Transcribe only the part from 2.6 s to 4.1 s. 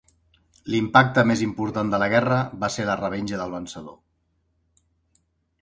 va ser la revenja del vencedor.